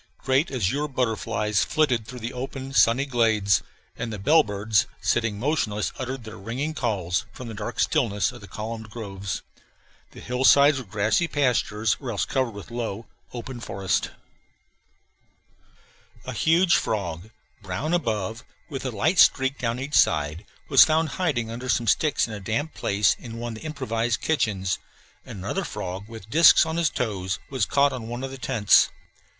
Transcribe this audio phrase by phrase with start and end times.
[0.17, 3.61] Great azure butterflies flitted through the open, sunny glades,
[3.95, 8.47] and the bellbirds, sitting motionless, uttered their ringing calls from the dark stillness of the
[8.47, 9.43] columned groves.
[10.09, 14.09] The hillsides were grassy pastures or else covered with low, open forest.
[16.25, 17.29] A huge frog,
[17.61, 22.27] brown above, with a light streak down each side, was found hiding under some sticks
[22.27, 24.79] in a damp place in one of the improvised kitchens;
[25.27, 28.89] and another frog, with disks on his toes, was caught on one of the tents.